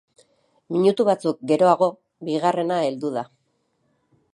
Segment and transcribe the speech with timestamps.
[0.75, 1.91] Minutu batzuk geroago,
[2.31, 3.29] bigarrena heldu da.